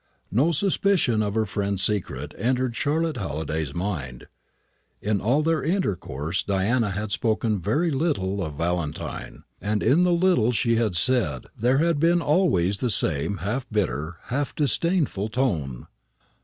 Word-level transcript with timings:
No 0.31 0.51
suspicion 0.51 1.21
of 1.21 1.35
her 1.35 1.45
friend's 1.45 1.83
secret 1.83 2.33
entered 2.35 2.75
Charlotte 2.75 3.17
Halliday's 3.17 3.75
mind. 3.75 4.25
In 4.99 5.21
all 5.21 5.43
their 5.43 5.63
intercourse 5.63 6.41
Diana 6.41 6.89
had 6.89 7.11
spoken 7.11 7.61
very 7.61 7.91
little 7.91 8.43
of 8.43 8.55
Valentine; 8.55 9.43
and 9.61 9.83
in 9.83 10.01
the 10.01 10.11
little 10.11 10.51
she 10.53 10.77
had 10.77 10.95
said 10.95 11.45
there 11.55 11.77
had 11.77 11.99
been 11.99 12.19
always 12.19 12.79
the 12.79 12.89
same 12.89 13.37
half 13.45 13.67
bitter, 13.71 14.17
half 14.23 14.55
disdainful 14.55 15.29
tone. 15.29 15.85